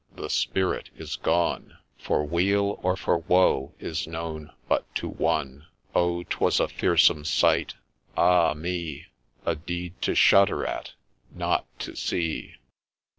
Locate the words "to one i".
4.95-5.73